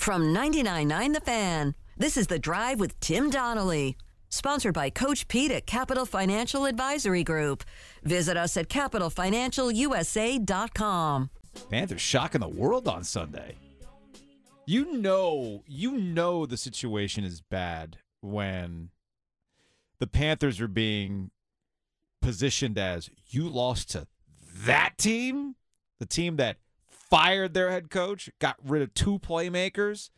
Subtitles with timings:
[0.00, 3.98] From 99.9 The Fan, this is The Drive with Tim Donnelly.
[4.30, 7.64] Sponsored by Coach Pete at Capital Financial Advisory Group.
[8.02, 11.30] Visit us at capitalfinancialusa.com.
[11.68, 13.56] Panthers shocking the world on Sunday.
[14.64, 18.88] You know, you know the situation is bad when
[19.98, 21.30] the Panthers are being
[22.22, 24.06] positioned as you lost to
[24.64, 25.56] that team,
[25.98, 26.56] the team that
[27.10, 30.10] fired their head coach, got rid of two playmakers,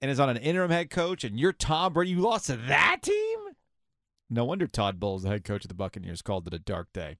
[0.00, 2.12] and is on an interim head coach, and you're Tom Brady.
[2.12, 3.38] You lost to that team?
[4.30, 7.18] No wonder Todd Bowles, the head coach of the Buccaneers, called it a dark day.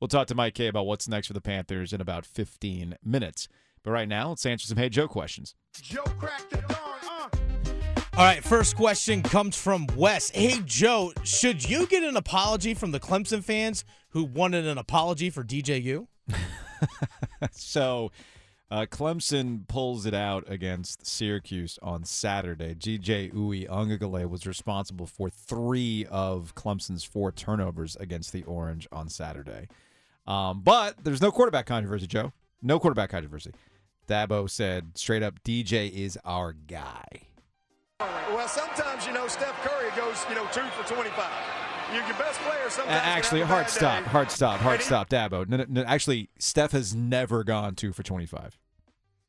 [0.00, 3.48] We'll talk to Mike Kaye about what's next for the Panthers in about 15 minutes.
[3.82, 5.54] But right now, let's answer some Hey Joe questions.
[5.80, 7.28] Joe cracked the dawn, uh.
[8.16, 10.30] All right, first question comes from Wes.
[10.30, 15.28] Hey, Joe, should you get an apology from the Clemson fans who wanted an apology
[15.28, 16.06] for DJU?
[17.52, 18.10] so
[18.70, 22.74] uh, Clemson pulls it out against Syracuse on Saturday.
[22.74, 29.68] DJ Uiagalelei was responsible for three of Clemson's four turnovers against the Orange on Saturday.
[30.26, 32.32] Um, but there's no quarterback controversy, Joe.
[32.60, 33.52] No quarterback controversy.
[34.08, 37.04] Dabo said straight up, DJ is our guy.
[38.00, 41.65] Well, sometimes, you know, Steph Curry goes, you know, two for 25.
[41.92, 43.00] You're your best player sometimes.
[43.04, 44.10] actually, have a hard stop, day.
[44.10, 45.48] hard stop, hard And stop, Dabo.
[45.48, 48.58] No, no, no, actually, Steph has never gone two for 25.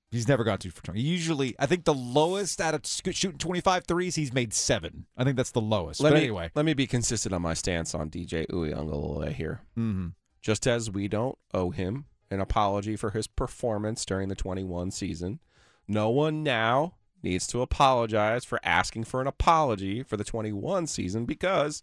[0.09, 1.01] He's never gone two for 20.
[1.01, 5.05] Usually, I think the lowest out of shooting 25 threes, he's made seven.
[5.17, 5.99] I think that's the lowest.
[5.99, 6.49] Let but me anyway.
[6.55, 9.61] let me be consistent on my stance on DJ Uiagalelei here.
[9.75, 10.07] hmm
[10.41, 15.39] Just as we don't owe him an apology for his performance during the 21 season,
[15.87, 21.25] no one now needs to apologize for asking for an apology for the 21 season
[21.25, 21.81] because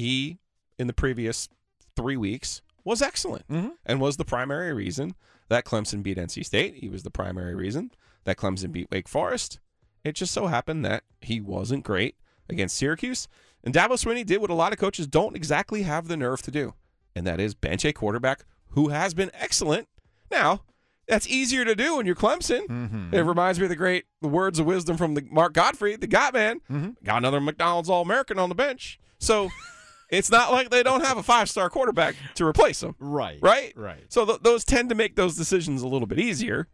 [0.00, 0.38] he,
[0.78, 1.48] in the previous
[1.96, 3.72] three weeks, was excellent Mhm.
[3.86, 5.14] and was the primary reason
[5.48, 6.76] that Clemson beat NC State.
[6.76, 7.90] He was the primary reason
[8.24, 9.60] that Clemson beat Wake Forest.
[10.04, 12.16] It just so happened that he wasn't great
[12.48, 13.28] against Syracuse.
[13.62, 16.50] And Dabo Swinney did what a lot of coaches don't exactly have the nerve to
[16.50, 16.74] do,
[17.14, 19.88] and that is bench a quarterback who has been excellent.
[20.30, 20.62] Now,
[21.06, 22.66] that's easier to do when you're Clemson.
[22.68, 23.12] Mhm.
[23.12, 26.06] It reminds me of the great the words of wisdom from the Mark Gottfried, the
[26.06, 26.60] God man.
[26.70, 26.96] Mhm.
[27.04, 28.98] Got another McDonald's All American on the bench.
[29.18, 29.50] So
[30.10, 32.94] it's not like they don't have a five star quarterback to replace him.
[32.98, 33.38] Right.
[33.40, 33.72] Right?
[33.76, 34.04] Right.
[34.08, 36.68] So th- those tend to make those decisions a little bit easier.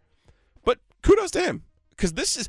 [0.64, 2.48] But kudos to him because this is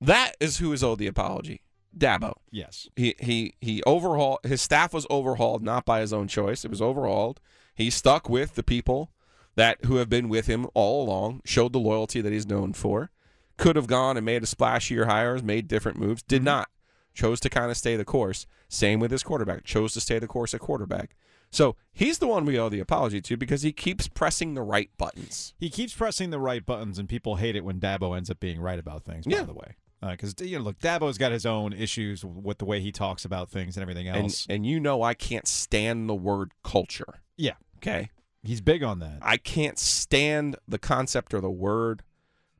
[0.00, 1.62] that is who is owed the apology.
[1.96, 2.34] Dabo.
[2.50, 2.88] Yes.
[2.96, 6.64] He he he overhauled his staff was overhauled not by his own choice.
[6.64, 7.40] It was overhauled.
[7.74, 9.12] He stuck with the people
[9.56, 13.10] that who have been with him all along, showed the loyalty that he's known for.
[13.56, 16.44] Could have gone and made a splashier hires, made different moves, did mm-hmm.
[16.44, 16.68] not.
[17.16, 18.46] Chose to kind of stay the course.
[18.68, 19.64] Same with his quarterback.
[19.64, 21.16] Chose to stay the course at quarterback.
[21.50, 24.90] So he's the one we owe the apology to because he keeps pressing the right
[24.98, 25.54] buttons.
[25.58, 28.60] He keeps pressing the right buttons, and people hate it when Dabo ends up being
[28.60, 29.24] right about things.
[29.26, 29.42] By Yeah.
[29.44, 32.80] the way, uh, because you know, look, Dabo's got his own issues with the way
[32.80, 34.46] he talks about things and everything And else.
[34.50, 37.22] and you know I can't stand the word culture.
[37.38, 38.10] yeah, Okay.
[38.42, 39.18] he's big on that.
[39.22, 42.02] I can't stand the concept or the word,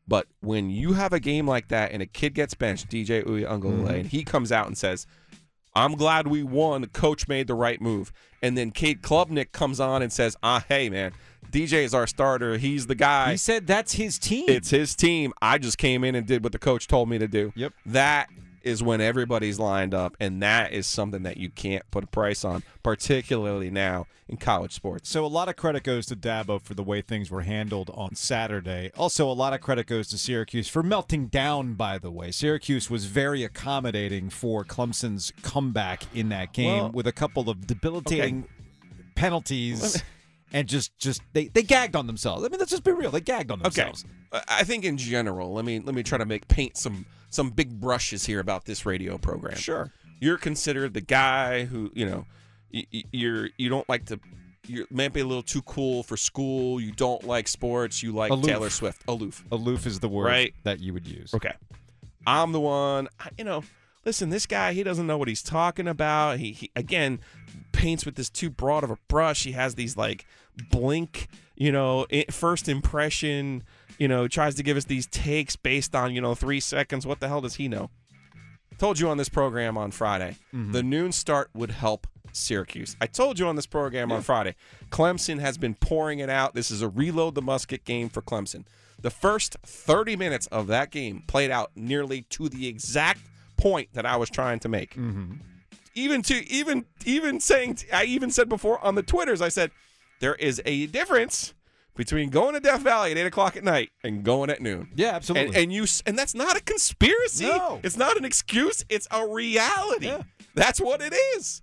[0.09, 4.01] but when you have a game like that and a kid gets benched, DJ Uiagalelei,
[4.01, 5.07] and he comes out and says,
[5.75, 6.83] "I'm glad we won.
[6.83, 8.13] The coach made the right move,"
[8.43, 11.13] and then Cade Klubnik comes on and says, "Ah, hey man,
[11.51, 12.57] DJ is our starter.
[12.59, 13.33] He's the guy.
[13.33, 14.45] he said that's his team.
[14.49, 15.33] It's his team.
[15.43, 17.73] I just came in and did what the coach told me to do." Yep.
[17.87, 18.29] That
[18.67, 22.45] is when everybody's lined up, and that is something that you can't put a price
[22.45, 25.09] on, particularly now in college sports.
[25.09, 28.17] So a lot of credit goes to Dabo for the way things were handled on
[28.17, 28.91] Saturday.
[28.97, 31.75] Also, a lot of credit goes to Syracuse for melting down.
[31.75, 37.07] By the way, Syracuse was very accommodating for Clemson's comeback in that game Well- with
[37.07, 38.47] a couple of debilitating
[39.15, 40.03] penalties,
[40.53, 42.45] and just just they they gagged on themselves.
[42.45, 43.11] I mean, let's just be real.
[43.11, 44.05] They gagged on themselves.
[44.33, 47.07] I- I think in general, let me let me try to make paint some
[47.37, 49.57] some big brushes here about this radio program.
[49.57, 49.93] Sure.
[50.21, 52.27] You're considered the guy who, you know,
[52.75, 54.19] y- y- you're you don't like to
[54.67, 56.81] you might be a little too cool for school.
[56.81, 58.03] You don't like sports.
[58.03, 58.47] You like Aloof.
[58.47, 59.03] Taylor Swift.
[59.07, 59.45] Aloof.
[59.53, 60.55] Aloof is the word Right.
[60.65, 61.33] that you would use.
[61.35, 61.53] Okay.
[62.27, 63.63] I'm the one, I- you know,
[64.07, 66.39] listen, this guy, he doesn't know what he's talking about.
[66.39, 67.19] He, he again
[67.73, 69.43] paints with this too broad of a brush.
[69.45, 70.25] He has these like
[70.71, 73.65] blink, you know, first impression,
[73.99, 77.07] you know, tries to give us these takes based on, you know, 3 seconds.
[77.07, 77.91] What the hell does he know?
[78.79, 80.73] Told you on this program on Friday, mm-hmm.
[80.73, 82.95] the noon start would help Syracuse.
[83.01, 84.55] I told you on this program on Friday,
[84.91, 86.55] Clemson has been pouring it out.
[86.55, 88.65] This is a reload the musket game for Clemson.
[89.01, 93.21] The first 30 minutes of that game played out nearly to the exact
[93.57, 94.97] point that I was trying to make.
[95.95, 99.71] Even to even even saying I even said before on the Twitters, I said
[100.21, 101.55] there is a difference
[101.97, 104.91] between going to Death Valley at eight o'clock at night and going at noon.
[104.95, 105.49] Yeah, absolutely.
[105.49, 107.47] And, and you and that's not a conspiracy.
[107.47, 107.81] No.
[107.83, 108.85] It's not an excuse.
[108.89, 110.07] It's a reality.
[110.07, 110.23] Yeah.
[110.55, 111.63] That's what it is.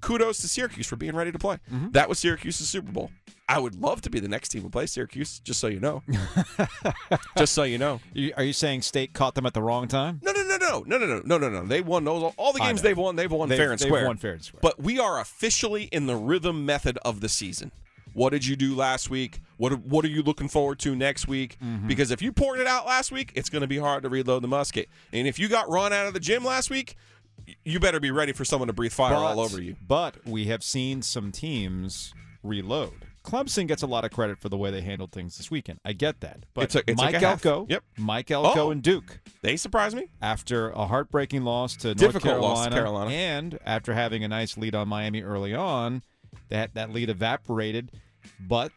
[0.00, 1.58] Kudos to Syracuse for being ready to play.
[1.70, 1.90] Mm-hmm.
[1.90, 3.10] That was Syracuse's Super Bowl.
[3.48, 6.02] I would love to be the next team to play Syracuse, just so you know.
[7.36, 8.00] just so you know.
[8.36, 10.20] Are you saying State caught them at the wrong time?
[10.22, 10.39] No, no,
[10.86, 11.64] no, no, no, no, no, no.
[11.66, 12.32] They won those.
[12.36, 14.00] All the games they've won, they've won They've- fair and square.
[14.00, 14.60] they've won fair and square.
[14.62, 17.72] But we are officially in the rhythm method of the season.
[18.12, 19.40] What did you do last week?
[19.56, 21.56] What What are you looking forward to next week?
[21.62, 21.86] Mm-hmm.
[21.86, 24.42] Because if you poured it out last week, it's going to be hard to reload
[24.42, 24.88] the musket.
[25.12, 26.96] And if you got run out of the gym last week,
[27.64, 29.76] you better be ready for someone to breathe fire all over you.
[29.86, 32.12] But we have seen some teams
[32.42, 33.06] reload.
[33.22, 35.78] Clemson gets a lot of credit for the way they handled things this weekend.
[35.84, 36.44] I get that.
[36.54, 37.44] But It took- it took Mike a half.
[37.44, 37.84] Elko, Yep.
[37.98, 38.70] Mike Elko Oh.
[38.70, 40.06] and Duke, They surprised me.
[40.22, 43.10] after a heartbreaking loss to North Carolina, loss to Carolina.
[43.10, 46.02] and after having a nice lead on Miami early on,
[46.48, 47.90] that that lead evaporated.
[48.38, 48.72] But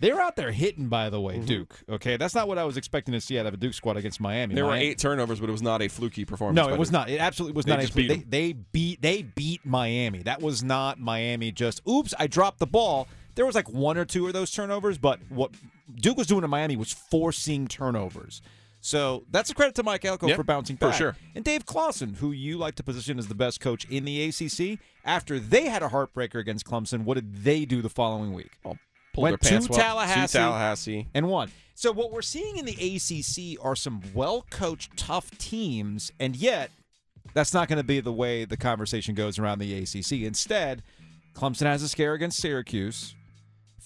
[0.00, 1.44] they're out there hitting, by the way, mm-hmm.
[1.46, 1.78] Duke.
[1.88, 4.20] Okay, that's not what I was expecting to see out of a Duke squad against
[4.20, 4.54] Miami.
[4.54, 6.56] There were eight turnovers, but it was not a fluky performance.
[6.56, 6.92] No, it was Duke.
[6.94, 7.10] not.
[7.10, 7.90] It absolutely was They not.
[7.90, 10.18] a- beat they, they beat they beat Miami.
[10.22, 11.50] That was not Miami.
[11.52, 13.08] Just oops, I dropped the ball.
[13.34, 15.50] There was like one or two of those turnovers, but what
[15.94, 18.42] Duke was doing in Miami was forcing turnovers.
[18.82, 20.96] So that's a credit to Mike Elko Yep, for bouncing for back.
[20.96, 21.16] sure.
[21.34, 24.78] And Dave Clawson, who you like to position as the best coach in the ACC,
[25.04, 28.52] after they had a heartbreaker against Clemson, what did they do the following week?
[28.64, 28.76] Oh,
[29.12, 29.72] pulled Went their pants to.
[29.74, 30.26] Tallahassee.
[30.32, 31.08] To Tallahassee.
[31.12, 31.50] and won.
[31.74, 36.70] So what we're seeing in the ACC are some well-coached, tough teams, and yet
[37.34, 40.12] that's not going to be the way the conversation goes around the ACC.
[40.22, 40.82] Instead,
[41.34, 43.14] Clemson has a scare against Syracuse,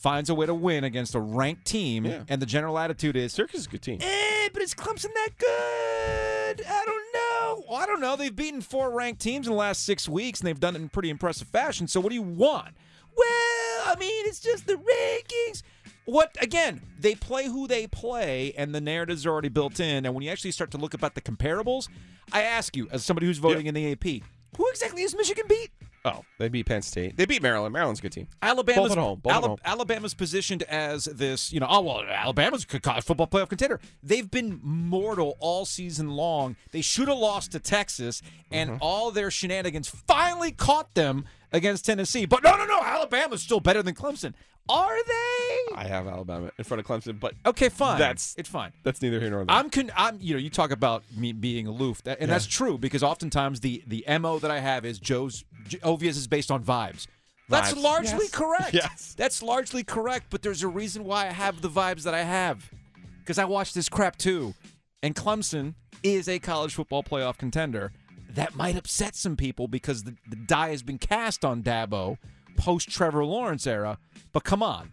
[0.05, 2.25] finds a way to win against a ranked team, Yeah.
[2.29, 3.99] and the general attitude is, Syracuse is a good team.
[4.03, 6.63] eh, but is Clemson that good?
[6.69, 7.65] I don't know.
[7.67, 8.15] Well, I don't know.
[8.15, 10.91] They've beaten four ranked teams in the last six weeks, and they've done it in
[10.91, 11.89] pretty impressive fashion.
[11.89, 12.75] So what do you want?
[13.17, 15.63] Well, I mean, it's just the rankings.
[16.05, 16.83] What again?
[17.01, 20.05] They play who they play, and the narratives are already built in.
[20.05, 21.89] And when you actually start to look about the comparables,
[22.31, 24.23] I ask you, as somebody who's voting in the AP,
[24.59, 25.71] who exactly is Michigan beat?
[26.07, 27.17] Oh, they beat Penn State.
[27.17, 27.73] They beat Maryland.
[27.73, 28.29] Maryland's a good team.
[28.43, 29.59] Alabama's Both at home, both at home.
[29.65, 33.81] Alabama's positioned as this, you know, oh well, Alabama's a college football playoff contender.
[34.03, 36.57] They've been mortal all season long.
[36.73, 38.21] They should have lost to Texas,
[38.51, 38.79] and Mm-hmm.
[38.83, 42.27] all their shenanigans finally caught them against Tennessee.
[42.27, 44.35] But no, no, no, Alabama's still better than Clemson.
[44.69, 45.34] Are they?
[45.77, 47.99] I have Alabama in front of Clemson, but Okay, fine.
[47.99, 48.73] That's- it's fine.
[48.85, 49.55] that's neither here nor there.
[49.57, 52.79] I'm con- I'm you know you talk about me being aloof that, and that's true
[52.79, 56.63] because oftentimes the the mo that I have is Joe's J- Ovies is based on
[56.63, 57.07] vibes.
[57.49, 57.83] That's Vibes.
[57.83, 58.31] largely Yes.
[58.31, 58.75] correct.
[58.75, 59.15] Yes.
[59.19, 62.71] That's largely correct, but there's a reason why I have the vibes that I have.
[63.19, 64.55] Because I watched this crap too.
[65.03, 67.93] And Clemson is a college football playoff contender.
[68.31, 72.17] That might upset some people because the, the die has been cast on Dabo
[72.57, 73.99] post Trevor Lawrence era.
[74.33, 74.93] But come on,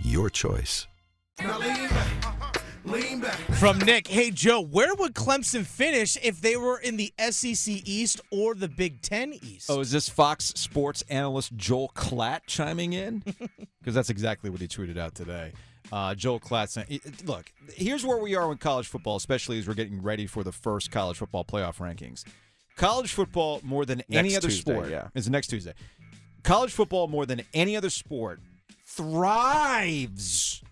[0.00, 0.86] your choice.
[3.58, 8.20] From Nick, hey Joe, where would Clemson finish if they were in the SEC East
[8.30, 9.66] or the Big Ten East?
[9.68, 13.22] Oh, is this Fox Sports analyst Joel Klatt chiming in?
[13.80, 15.52] Because that's exactly what he tweeted out today.
[15.90, 19.58] Uh, Joel Klatt saying, it- it- "Look, here's where we are with college football, especially
[19.58, 22.22] as we're getting ready for the first college football playoff rankings.
[22.76, 25.08] College football, more than any other Tuesday, sport, yeah.
[25.14, 25.72] is next Tuesday.
[26.42, 28.40] College football, more than any other sport,
[28.88, 30.62] thrives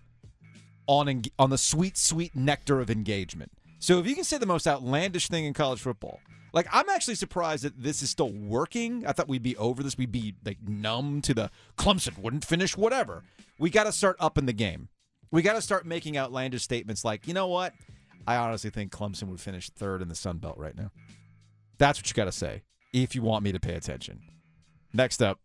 [0.87, 3.51] on eng- on the sweet, sweet nectar of engagement.
[3.79, 6.19] So if you can say the most outlandish thing in college football,
[6.51, 9.05] like I'm actually surprised that this is still working.
[9.05, 9.97] I thought we'd be over this.
[9.97, 13.23] We'd be like numb to the Clemson wouldn't finish whatever.
[13.59, 14.89] We got to start up in the game.
[15.31, 17.73] We got to start making outlandish statements like, you know what?
[18.25, 20.91] I honestly think Clemson would finish third in the Sun Belt right now.
[21.77, 24.21] That's what you got to say if you want me to pay attention.
[24.93, 25.39] Next up,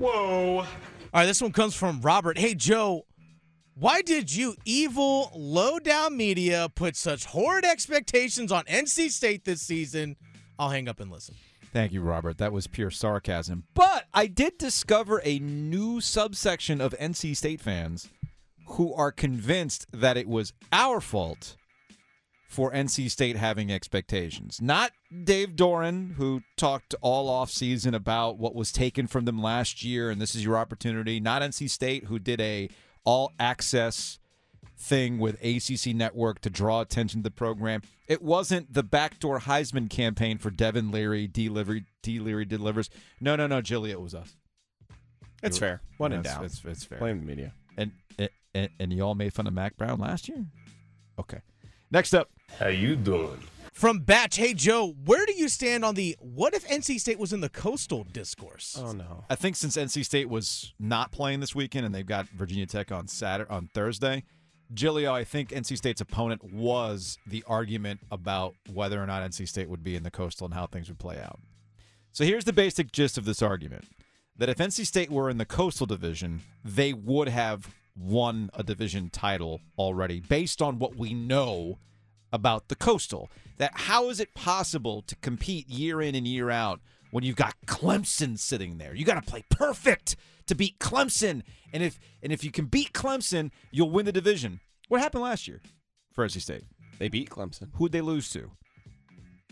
[0.00, 0.66] All
[1.12, 2.38] right, this one comes from Robert.
[2.38, 3.04] Hey, Joe,
[3.74, 9.62] why did you evil, low down media put such horrid expectations on NC State this
[9.62, 10.16] season?
[10.58, 11.34] I'll hang up and listen.
[11.72, 12.38] Thank you, Robert.
[12.38, 13.64] That was pure sarcasm.
[13.74, 18.10] But I did discover a new subsection of NC State fans
[18.66, 21.56] who are convinced that it was our fault
[22.52, 24.60] for NC State having expectations.
[24.60, 24.92] Not
[25.24, 30.20] Dave Doeren, who talked all offseason about what was taken from them last year and
[30.20, 31.18] this is your opportunity.
[31.18, 32.68] Not NC State, who did a
[33.04, 34.18] all access
[34.76, 37.80] thing with ACC Network to draw attention to the program.
[38.06, 41.48] It wasn't the backdoor Heisman campaign for Devin Leary, D.
[41.48, 42.18] Leary, D.
[42.18, 42.90] Leary delivers.
[43.18, 44.36] No, no, no, Jilly, it was us.
[45.42, 45.80] It's fair.
[45.96, 46.44] One and down.
[46.44, 46.98] It's, it's fair.
[46.98, 47.54] Blame the media.
[47.78, 47.92] And,
[48.54, 50.44] and and you all made fun of Mack Brown last year.
[51.18, 51.40] Okay.
[51.92, 53.38] Next up, How you doing?
[53.74, 57.34] From Batch, hey Joe, where do you stand on the what if NC State was
[57.34, 58.80] in the coastal discourse?
[58.82, 59.26] Oh no.
[59.28, 62.90] I think since NC State was not playing this weekend and they've got Virginia Tech
[62.90, 64.24] on Saturday on Thursday,
[64.72, 69.68] Giglio, I think NC State's opponent was the argument about whether or not NC State
[69.68, 71.40] would be in the coastal and how things would play out.
[72.10, 73.84] So here's the basic gist of this argument:
[74.38, 79.10] that if NC State were in the coastal division, they would have won a division
[79.10, 81.78] title already, based on what we know
[82.32, 83.30] about the coastal.
[83.58, 86.80] That how is it possible to compete year in and year out
[87.10, 88.94] when you've got Clemson sitting there?
[88.94, 92.92] You got to play perfect to beat Clemson, and if and if you can beat
[92.92, 94.60] Clemson, you'll win the division.
[94.88, 95.60] What happened last year
[96.12, 96.64] for NC State?
[96.98, 97.68] They beat Clemson.
[97.74, 98.50] Who'd they lose to,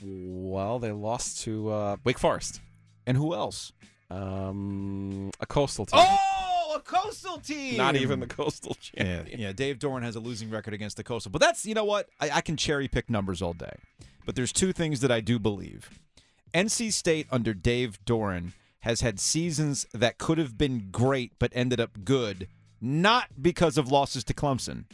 [0.02, 2.60] Well, they lost to uh, Wake Forest.
[3.06, 3.72] and who else?
[4.10, 6.00] Um, a coastal team.
[6.02, 6.18] Oh,
[6.90, 7.76] coastal team.
[7.76, 9.40] Not even the coastal Yeah, champion.
[9.40, 9.52] yeah.
[9.52, 12.30] Dave Doeren has a losing record against the Coastal, but that's you know what I,
[12.34, 13.76] I can cherry pick numbers all day.
[14.26, 15.90] But there's two things that I do believe.
[16.54, 21.80] NC State under Dave Doeren has had seasons that could have been great but ended
[21.80, 22.48] up good,
[22.80, 24.84] not because of losses to Clemson.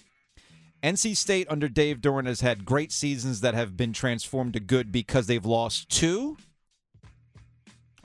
[0.82, 4.92] NC State under Dave Doeren has had great seasons that have been transformed to good
[4.92, 6.36] because they've lost to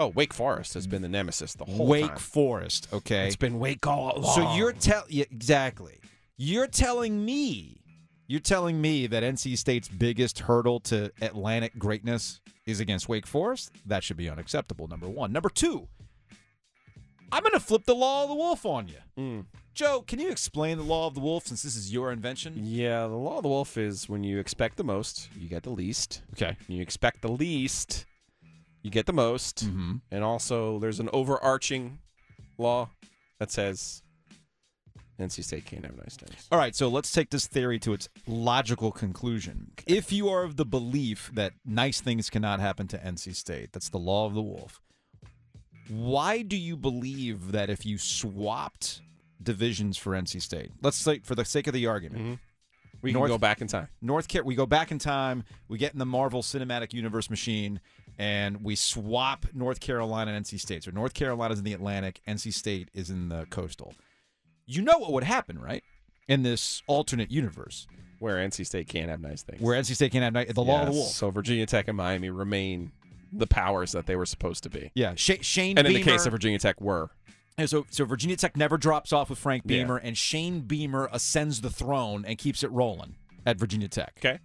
[0.02, 2.18] Oh, Wake Forest has been the nemesis the whole Wake time.
[2.18, 2.88] Forest.
[2.92, 4.34] Okay, It's been Wake all along.
[4.34, 6.00] So you're tell yeah, exactly.
[6.38, 7.78] You're telling me,
[8.26, 13.72] you're telling me that NC State's biggest hurdle to Atlantic greatness is against Wake Forest.
[13.86, 14.88] That should be unacceptable.
[14.88, 15.32] Number one.
[15.32, 15.88] Number two.
[17.32, 18.98] I'm going to flip the law of the wolf on you.
[19.18, 19.46] Mm.
[19.74, 22.56] Joe, can you explain the law of the wolf since this is your invention?
[22.58, 25.70] Yeah, the law of the wolf is when you expect the most, you get the
[25.70, 26.24] least.
[26.34, 26.58] Okay.
[26.68, 28.06] When you expect the least,
[28.82, 29.66] you get the most.
[29.66, 29.96] Mm-hmm.
[30.12, 32.00] And also, there's an overarching
[32.58, 32.90] law
[33.40, 34.04] that says
[35.20, 36.48] NC State can't have nice things.
[36.52, 39.72] All right, so let's take this theory to its logical conclusion.
[39.86, 43.90] If you are of the belief that nice things cannot happen to NC State, that's
[43.90, 44.82] the law of the wolf.
[45.90, 49.02] Why do you believe that if you swapped
[49.42, 52.40] divisions for NC State, let's say for the sake of the argument,
[53.02, 53.88] We North- can go back in time.
[54.02, 57.80] North Car- we go back in time, we get in the Marvel Cinematic Universe machine,
[58.20, 60.84] and we swap North Carolina and NC State.
[60.84, 63.94] So North Carolina's in the Atlantic, NC State is in the coastal.
[64.68, 65.84] You know what would happen, right?
[66.28, 67.88] In this alternate universe,
[68.20, 69.60] Where NC State can't have nice things.
[69.62, 71.10] where NC State can't have nice, the law of the wolf.
[71.10, 72.92] So Virginia Tech and Miami remain
[73.34, 74.92] the powers that they were supposed to be.
[74.94, 75.78] Yeah, Sha- Shane.
[75.78, 77.10] And in the case of Virginia Tech, were.
[77.58, 79.84] And so, so Virginia Tech never drops off with Frank Yeah.
[79.84, 83.16] Beamer, and Shane Beamer ascends the throne and keeps it rolling
[83.46, 84.14] at Virginia Tech.
[84.18, 84.40] Okay.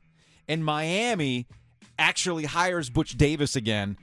[0.48, 1.46] And Miami
[1.98, 3.96] actually hires Butch Davis again,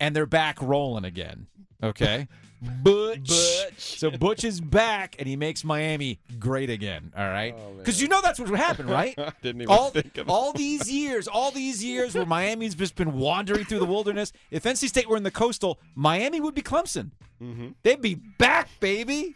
[0.00, 1.46] and they're back rolling again.
[1.82, 2.28] Okay.
[2.82, 3.28] Butch.
[3.76, 7.12] So Butch is back, and he makes Miami great again.
[7.16, 7.54] All right.
[7.58, 9.14] Oh, Because you know that's what would happen, right?
[9.42, 13.12] Didn't even all, think of all these years, all these years where Miami's just been
[13.18, 14.32] wandering through the wilderness.
[14.50, 17.10] If NC State were in the coastal, Miami would be Clemson.
[17.42, 17.68] Mm-hmm.
[17.82, 19.34] They'd be back, baby.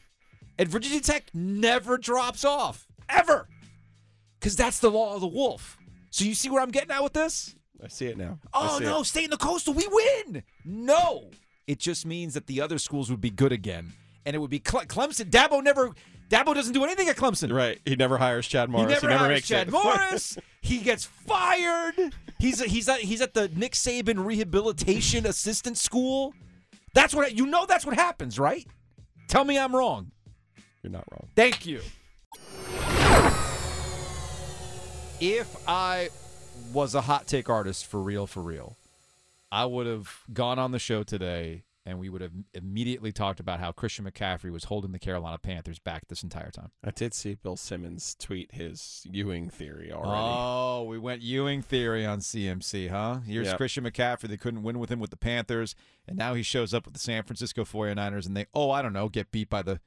[0.58, 3.48] And Virginia Tech never drops off, ever.
[4.38, 5.76] Because that's the law of the wolf.
[6.10, 7.54] So you see where I'm getting at with this?
[7.82, 8.38] I see it now.
[8.52, 9.04] Oh, no, it.
[9.04, 9.72] stay in the coastal.
[9.74, 10.42] We win.
[10.64, 11.30] No.
[11.66, 13.92] It just means that the other schools would be good again.
[14.26, 15.30] And it would be Cle- Clemson.
[15.30, 15.90] Dabo never,
[16.28, 17.52] Dabo doesn't do anything at Clemson.
[17.52, 17.78] Right.
[17.84, 19.00] He never hires Chad Morris.
[19.00, 19.70] He never, hires makes Chad it.
[19.70, 20.38] Morris.
[20.60, 22.14] he gets fired.
[22.38, 26.34] He's he's at, he's at the Nick Saban Rehabilitation Assistant School.
[26.98, 27.64] That's what you know.
[27.64, 28.66] That's what happens, right?
[29.28, 30.10] Tell me I'm wrong.
[30.82, 31.28] You're not wrong.
[31.36, 31.80] Thank you.
[35.20, 36.08] If I
[36.72, 38.76] was a hot take artist for real, for real,
[39.52, 43.60] I would have gone on the show today and we would have immediately talked about
[43.60, 46.70] how Christian McCaffrey was holding the Carolina Panthers back this entire time.
[46.84, 50.12] I did see Bill Simmons tweet his Ewing theory already.
[50.14, 53.20] Oh, we went Ewing theory on CMC, huh?
[53.26, 53.56] Here's Yep.
[53.56, 54.28] Christian McCaffrey.
[54.28, 55.74] They couldn't win with him with the Panthers,
[56.06, 58.92] and now he shows up with the San Francisco 49ers, and they, oh, I don't
[58.92, 59.80] know, get beat by the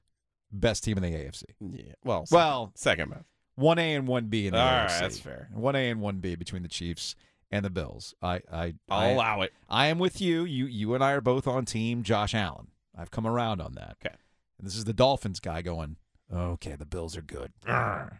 [0.51, 1.43] best team in the AFC.
[1.59, 1.93] yeah.
[2.03, 3.25] Well, Well, second best.
[3.59, 4.87] 1A and 1B in the All AFC.
[4.87, 5.49] right, that's fair.
[5.55, 7.15] 1A and 1B between the Chiefs
[7.51, 8.15] and the Bills.
[8.21, 9.53] I I I'll I, allow it.
[9.69, 10.43] I am with you.
[10.43, 12.67] You you and I are both on team Josh Allen.
[12.97, 13.97] I've come around on that.
[14.05, 14.15] Okay.
[14.57, 15.97] And this is the Dolphins guy going,
[16.33, 17.51] "Okay, the Bills are good."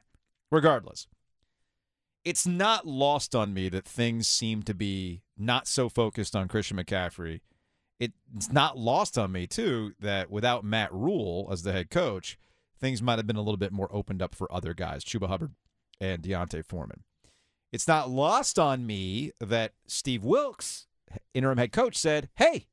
[0.51, 1.07] Regardless,
[2.25, 6.77] it's not lost on me that things seem to be not so focused on Christian
[6.77, 7.41] McCaffrey.
[7.99, 12.37] It's not lost on me too that without Matt Rhule as the head coach,
[12.79, 15.03] things might have been a little bit more opened up for other guys.
[15.03, 15.53] Chuba Hubbard,
[16.01, 17.03] and D'Onta Foreman.
[17.71, 20.87] It's not lost on me that Steve Wilks,
[21.33, 22.67] interim head coach, said, Hey,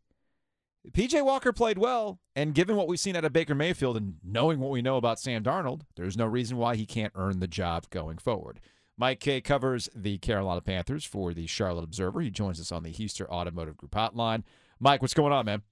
[0.91, 4.59] PJ Walker played well, and given what we've seen out of Baker Mayfield and knowing
[4.59, 7.89] what we know about Sam Darnold, there's no reason why he can't earn the job
[7.91, 8.61] going forward.
[8.97, 12.21] Mike Kaye covers the Carolina Panthers for the Charlotte Observer.
[12.21, 14.43] He joins us on the Heister Automotive Group hotline.
[14.81, 15.63] Mike, what's going on, man?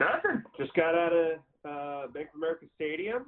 [0.00, 0.42] Nothing.
[0.58, 3.26] Just got out of uh, Bank of America Stadium.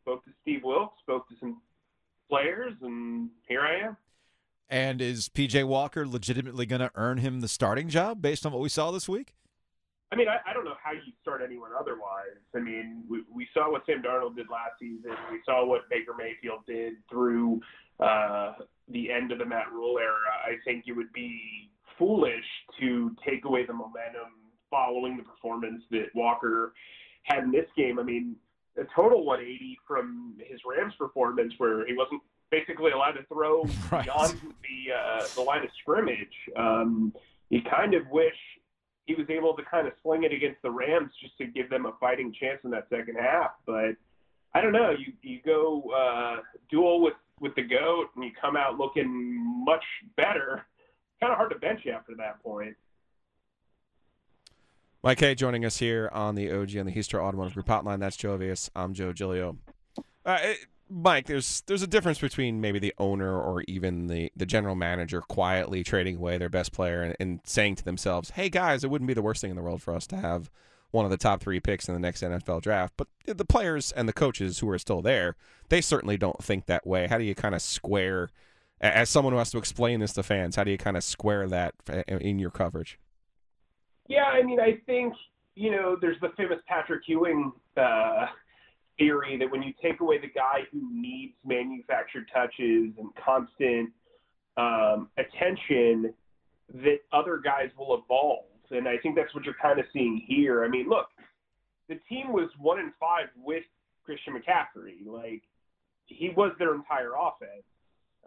[0.00, 0.94] Spoke to Steve Wilks.
[1.02, 1.60] Spoke to some
[2.28, 3.96] players, and here I am.
[4.70, 8.60] And is PJ Walker legitimately going to earn him the starting job based on what
[8.60, 9.34] we saw this week?
[10.12, 12.40] I mean, I, I don't know how you start anyone otherwise.
[12.54, 15.10] I mean, we, we saw what Sam Darnold did last season.
[15.30, 17.60] We saw what Baker Mayfield did through
[18.00, 18.54] uh,
[18.88, 20.32] the end of the Matt Rhule era.
[20.44, 22.44] I think it would be foolish
[22.80, 24.32] to take away the momentum
[24.70, 26.72] following the performance that Walker
[27.24, 27.98] had in this game.
[27.98, 28.36] I mean,
[28.78, 34.04] a total 180 from his Rams performance, where he wasn't basically allowed to throw Right.
[34.04, 36.34] beyond the uh, the line of scrimmage.
[36.56, 37.12] Um,
[37.50, 38.34] you kind of wish
[39.06, 41.86] he was able to kind of sling it against the Rams just to give them
[41.86, 43.52] a fighting chance in that second half.
[43.66, 43.96] But
[44.54, 44.90] I don't know.
[44.90, 49.84] You you go uh, duel with with the goat and you come out looking much
[50.16, 50.66] better.
[51.20, 52.76] Kind of hard to bench you after that point.
[55.02, 58.00] Mike Kaye joining us here on the OG on the Heister Automotive Group hotline.
[58.00, 58.68] That's Joe Ovies.
[58.74, 59.56] I'm Joe Giglio.
[60.24, 60.58] Uh, it-
[60.90, 65.20] Mike, there's there's a difference between maybe the owner or even the, the general manager
[65.20, 69.08] quietly trading away their best player and, and saying to themselves, "Hey guys, it wouldn't
[69.08, 70.50] be the worst thing in the world for us to have
[70.90, 74.08] one of the top three picks in the next NFL draft." But the players and
[74.08, 75.36] the coaches who are still there,
[75.68, 77.06] they certainly don't think that way.
[77.06, 78.30] How do you kind of square,
[78.80, 81.46] as someone who has to explain this to fans, how do you kind of square
[81.48, 82.98] that uh, in your coverage?
[84.06, 85.12] Yeah, I mean, I think
[85.58, 88.26] you know, there's the famous Patrick Ewing uh,
[88.98, 93.90] theory that when you take away the guy who needs manufactured touches and constant
[94.56, 96.12] um, attention,
[96.74, 98.44] that other guys will evolve.
[98.70, 100.64] And I think that's what you're kind of seeing here.
[100.64, 101.06] I mean, look,
[101.88, 103.64] the team was one in five with
[104.04, 105.06] Christian McCaffrey.
[105.06, 105.42] Like
[106.06, 107.64] he was their entire offense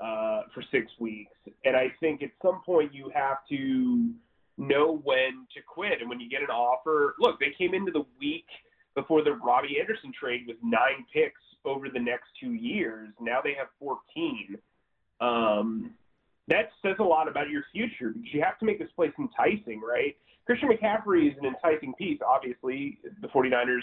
[0.01, 4.12] uh, for six weeks, and I think at some point you have to
[4.57, 6.01] know when to quit.
[6.01, 8.45] And when you get an offer, look, they came into the week
[8.95, 13.10] before the Robbie Anderson trade with nine picks over the next two years.
[13.19, 14.58] Now they have 14.
[15.19, 15.91] Um,
[16.47, 19.82] that says a lot about your future because you have to make this place enticing,
[19.82, 20.17] right?
[20.45, 22.19] Christian McCaffrey is an enticing piece.
[22.25, 23.82] Obviously, the 49ers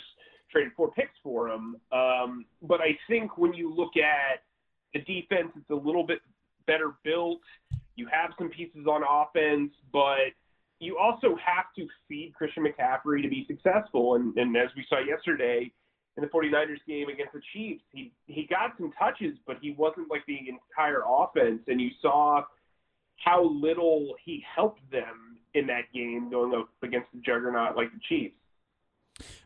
[0.50, 1.76] traded four picks for him.
[1.92, 4.42] Um, but I think when you look at
[4.92, 6.20] the defense, it's a little bit
[6.66, 7.40] better built.
[7.96, 10.34] You have some pieces on offense, but
[10.80, 14.14] you also have to feed Christian McCaffrey to be successful.
[14.14, 15.72] And, and as we saw yesterday
[16.16, 20.10] in the 49ers game against the Chiefs, he, he got some touches, but he wasn't
[20.10, 21.62] like the entire offense.
[21.66, 22.42] And you saw
[23.16, 28.00] how little he helped them in that game going up against the juggernaut like the
[28.08, 28.34] Chiefs.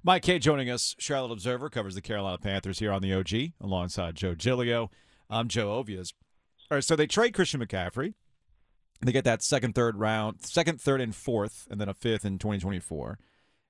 [0.02, 0.94] Mike Kaye joining us.
[0.98, 4.90] Charlotte Observer covers the Carolina Panthers here on the OG alongside Joe Giglio.
[5.30, 6.12] I'm Joe Ovies.
[6.70, 8.14] All right, so they trade Christian McCaffrey.
[9.02, 12.38] They get that second, third round, second, third, and fourth, and then a fifth in
[12.38, 13.18] 2024.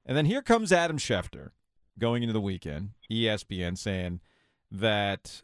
[0.05, 1.51] And then here comes Adam Schefter
[1.99, 4.21] going into the weekend, ESPN, saying
[4.71, 5.43] that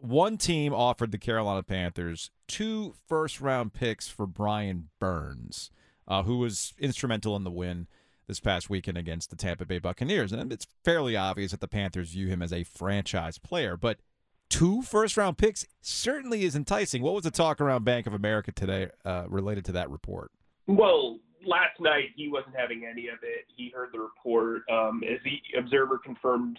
[0.00, 5.70] one team offered the Carolina Panthers two first round picks for Brian Burns,
[6.08, 7.86] uh, who was instrumental in the win
[8.26, 10.32] this past weekend against the Tampa Bay Buccaneers.
[10.32, 13.98] And it's fairly obvious that the Panthers view him as a franchise player, but
[14.48, 17.02] two first round picks certainly is enticing.
[17.02, 20.30] What was the talk around Bank of America today uh, related to that report?
[20.66, 23.46] Well, last night he wasn't having any of it.
[23.54, 24.62] He heard the report.
[24.70, 26.58] Um, as the observer confirmed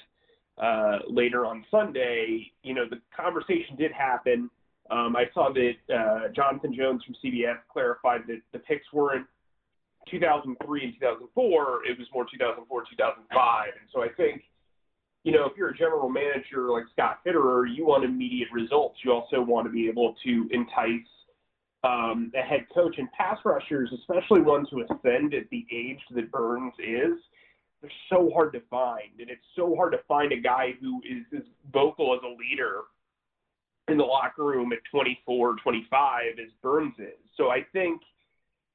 [0.57, 4.49] uh, later on Sunday, you know, the conversation did happen.
[4.89, 9.27] Um, I saw that uh, Jonathan Jones from CBS clarified that the picks weren't
[10.09, 11.85] 2003 and 2004.
[11.85, 13.67] It was more 2004, 2005.
[13.67, 14.43] And so I think,
[15.23, 18.99] you know, if you're a general manager like Scott Fitterer, you want immediate results.
[19.03, 21.07] You also want to be able to entice
[21.83, 26.31] um, a head coach and pass rushers, especially ones who ascend at the age that
[26.31, 27.17] Burns is,
[27.81, 29.19] they're so hard to find.
[29.19, 32.81] And it's so hard to find a guy who is as vocal as a leader
[33.87, 37.19] in the locker room at 24, 25 as Burns is.
[37.37, 38.01] So I think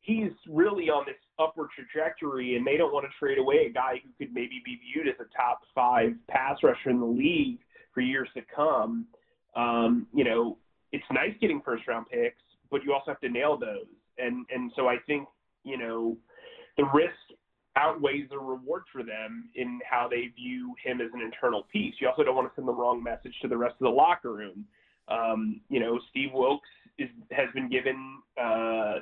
[0.00, 4.01] he's really on this upward trajectory, and they don't want to trade away a guy
[4.03, 7.59] who could maybe be viewed as a top five pass rusher in the league
[7.95, 9.07] for years to come.
[9.57, 10.59] Um, you know,
[10.92, 13.87] it's nice getting first round picks, but you also have to nail those.
[14.18, 15.29] And and so I think
[15.64, 16.16] you know
[16.77, 17.14] the risk
[17.77, 21.95] outweighs the reward for them in how they view him as an internal piece.
[22.01, 24.33] You also don't want to send the wrong message to the rest of the locker
[24.33, 24.66] room.
[25.09, 26.68] Um, you know, Steve Wilks
[26.99, 28.97] is, has been given uh,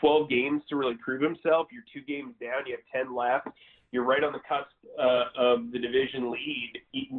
[0.00, 1.68] 12 games to really prove himself.
[1.72, 2.66] You're two games down.
[2.66, 3.48] You have 10 left.
[3.92, 6.72] You're right on the cusp uh, of the division lead.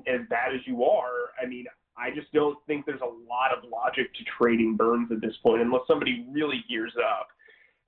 [0.07, 1.65] As bad as you are, I mean,
[1.97, 5.61] I just don't think there's a lot of logic to trading Burns at this point,
[5.61, 7.27] unless somebody really gears up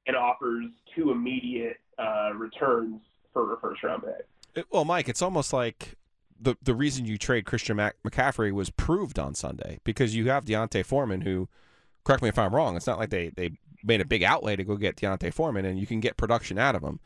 [0.07, 3.01] and offers two immediate uh, returns
[3.33, 4.65] for a first round pick.
[4.71, 5.95] Well, Mike, it's almost like
[6.39, 10.45] the the reason you trade Christian Mac- McCaffrey was proved on Sunday because you have
[10.45, 11.49] D'Onta Foreman, who,
[12.03, 13.51] correct me if I'm wrong, it's not like they they
[13.87, 16.75] made a big outlay to go get D'Onta Foreman, and you can get production out
[16.75, 16.99] of him.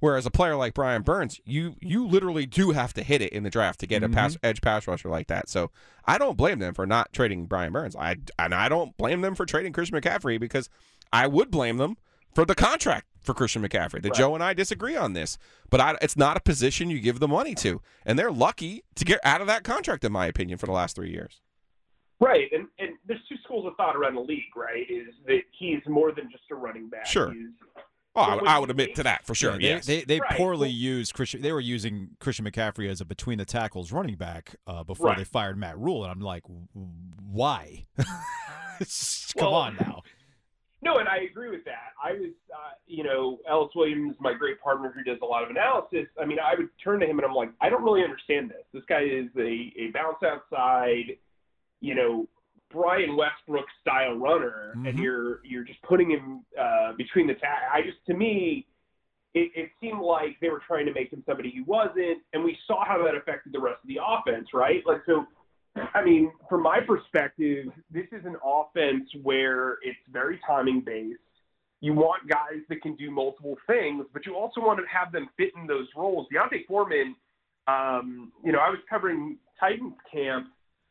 [0.00, 3.42] Whereas a player like Brian Burns, you you literally do have to hit it in
[3.42, 4.46] the draft to get a pass mm-hmm.
[4.46, 5.48] edge pass rusher like that.
[5.48, 5.72] So
[6.04, 7.96] I don't blame them for not trading Brian Burns.
[7.96, 10.70] I and I don't blame them for trading Christian McCaffrey because
[11.12, 11.96] I would blame them
[12.32, 14.00] for the contract for Christian McCaffrey.
[14.00, 15.36] That Joe and I disagree on this,
[15.68, 19.04] but I, it's not a position you give the money to, and they're lucky to
[19.04, 21.40] get out of that contract, in my opinion, for the last three years.
[22.20, 24.86] Right, and and there's two schools of thought around the league, right?
[24.90, 27.06] Is that he's more than just a running back.
[27.06, 27.32] Sure.
[27.32, 27.48] He's,
[28.16, 29.52] Oh, I, I would admit to that for sure.
[29.60, 29.86] Yeah, yes.
[29.86, 30.30] they, they, they Right.
[30.36, 31.40] poorly Well- used Christian.
[31.40, 35.18] They were using Christian McCaffrey as a between the tackles running back uh, before Right.
[35.18, 37.86] they fired Matt Rhule, and I'm like, why?
[37.96, 38.06] Come
[39.36, 40.02] Well, on now.
[40.82, 41.92] No, and I agree with that.
[42.02, 45.50] I was, uh, you know, Ellis Williams, my great partner who does a lot of
[45.50, 46.06] analysis.
[46.20, 48.62] I mean, I would turn to him and I'm like, I don't really understand this.
[48.72, 51.16] This guy is a, a bounce outside,
[51.80, 52.28] you know,
[52.70, 55.02] Brian Westbrook style runner, and Mhm.
[55.02, 57.62] you're you're just putting him uh, between the tag.
[57.72, 58.66] I just, to me,
[59.34, 62.58] it, it seemed like they were trying to make him somebody he wasn't, and we
[62.66, 64.84] saw how that affected the rest of the offense, right?
[64.86, 65.26] Like so.
[65.94, 71.20] I mean, from my perspective, this is an offense where it's very timing based.
[71.80, 75.28] You want guys that can do multiple things, but you also want to have them
[75.36, 76.26] fit in those roles.
[76.32, 77.14] D'Onta Foreman,
[77.68, 80.48] um, you know, I was covering Titans camp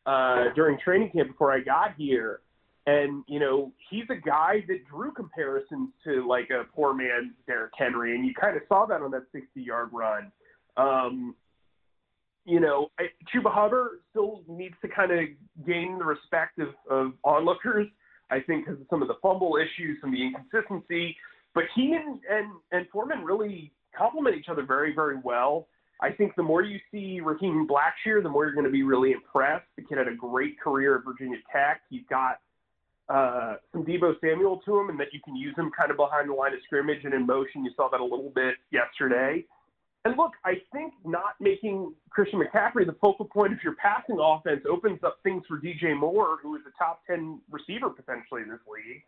[0.08, 2.40] uh, during training camp before I got here,
[2.86, 7.72] and you know, he's a guy that drew comparisons to like a poor man's Derrick
[7.76, 10.32] Henry, and you kind of saw that on that 60-yard run.
[10.78, 11.34] Um,
[12.46, 15.18] you know, I- Chuba Hubbard still needs to kind of
[15.66, 17.88] gain the respect of, of onlookers.
[18.30, 21.14] I think because of some of the fumble issues, some of the inconsistency.
[21.54, 25.68] But he and, and and Foreman really complement each other very, very well.
[26.00, 29.12] I think the more you see Raheem Blackshear, the more you're going to be really
[29.12, 29.66] impressed.
[29.76, 31.82] The kid had a great career at Virginia Tech.
[31.90, 32.40] He's got
[33.08, 36.28] uh, some Deebo Samuel to him, and that you can use him kind of behind
[36.28, 37.64] the line of scrimmage and in motion.
[37.64, 39.44] You saw that a little bit yesterday.
[40.04, 44.62] And look, I think not making Christian McCaffrey the focal point of your passing offense
[44.70, 48.60] opens up things for DJ Moore, who is a top 10 receiver potentially in this
[48.72, 49.02] league.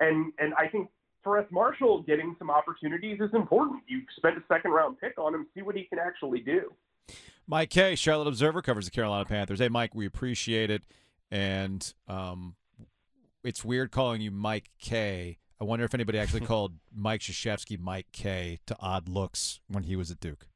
[0.00, 0.88] And and I think
[1.24, 3.82] Terrace Marshall getting some opportunities is important.
[3.88, 6.72] You spent a second round pick on him, see what he can actually do.
[7.46, 9.58] Mike Kaye, Charlotte Observer, covers the Carolina Panthers.
[9.58, 10.82] Hey, Mike, we appreciate it.
[11.30, 12.56] And um,
[13.42, 15.38] it's weird calling you Mike K.
[15.60, 19.96] I wonder if anybody actually called Mike Krzyzewski Mike K to odd looks when he
[19.96, 20.46] was at Duke.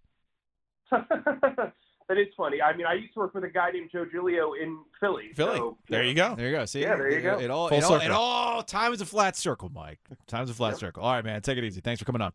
[2.08, 2.62] that is funny.
[2.62, 5.30] I mean, I used to work with a guy named Joe Giglio in Philly.
[5.34, 5.56] Philly.
[5.56, 6.34] so, there you go.
[6.34, 6.64] There you go.
[6.64, 7.38] See, Yeah, there you it, go.
[7.38, 10.00] It all, Full it all, it all time is a flat circle, Mike.
[10.26, 11.02] Time's a flat circle.
[11.02, 11.42] All right, man.
[11.42, 11.80] Take it easy.
[11.80, 12.32] Thanks for coming on.